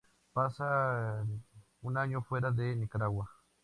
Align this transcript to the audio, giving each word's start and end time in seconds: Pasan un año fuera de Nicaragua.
Pasan 0.33 1.43
un 1.83 1.95
año 1.95 2.23
fuera 2.23 2.49
de 2.49 2.75
Nicaragua. 2.75 3.29